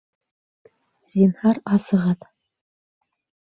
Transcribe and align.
Зинһар, 1.17 1.61
асығыҙ! 1.77 2.27